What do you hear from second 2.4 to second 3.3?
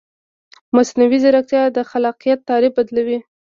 تعریف بدلوي.